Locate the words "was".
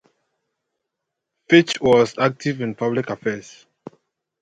1.79-2.17